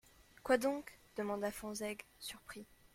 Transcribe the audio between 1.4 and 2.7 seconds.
Fonsègue surpris.